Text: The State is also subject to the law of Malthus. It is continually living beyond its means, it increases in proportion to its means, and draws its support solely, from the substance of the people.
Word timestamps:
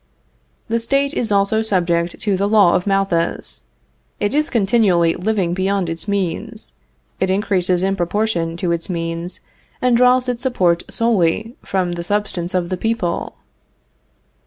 The 0.67 0.79
State 0.79 1.13
is 1.13 1.31
also 1.31 1.61
subject 1.61 2.19
to 2.21 2.35
the 2.35 2.49
law 2.49 2.73
of 2.73 2.87
Malthus. 2.87 3.67
It 4.19 4.33
is 4.33 4.49
continually 4.49 5.13
living 5.13 5.53
beyond 5.53 5.89
its 5.89 6.07
means, 6.07 6.73
it 7.19 7.29
increases 7.29 7.83
in 7.83 7.95
proportion 7.95 8.57
to 8.57 8.71
its 8.71 8.89
means, 8.89 9.41
and 9.79 9.95
draws 9.95 10.27
its 10.27 10.41
support 10.41 10.81
solely, 10.89 11.55
from 11.63 11.91
the 11.91 12.03
substance 12.03 12.55
of 12.55 12.69
the 12.69 12.77
people. 12.77 13.35